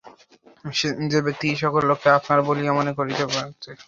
[1.11, 3.79] যে ব্যক্তি সকল লোককে আপনার বলিয়া মনে করিতে পারে, সকল লোক তো তাহারই।